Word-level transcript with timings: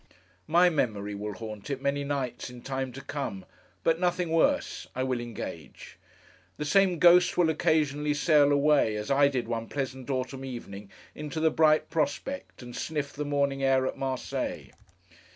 My 0.47 0.67
memory 0.71 1.13
will 1.13 1.33
haunt 1.33 1.69
it, 1.69 1.79
many 1.79 2.03
nights, 2.03 2.49
in 2.49 2.63
time 2.63 2.91
to 2.93 3.01
come; 3.01 3.45
but 3.83 3.99
nothing 3.99 4.29
worse, 4.31 4.87
I 4.95 5.03
will 5.03 5.19
engage. 5.21 5.99
The 6.57 6.65
same 6.65 6.97
Ghost 6.97 7.37
will 7.37 7.51
occasionally 7.51 8.15
sail 8.15 8.51
away, 8.51 8.95
as 8.95 9.11
I 9.11 9.27
did 9.27 9.47
one 9.47 9.67
pleasant 9.69 10.09
autumn 10.09 10.43
evening, 10.43 10.89
into 11.13 11.39
the 11.39 11.51
bright 11.51 11.91
prospect, 11.91 12.63
and 12.63 12.75
sniff 12.75 13.13
the 13.13 13.23
morning 13.25 13.61
air 13.61 13.85
at 13.85 13.95
Marseilles. 13.95 14.71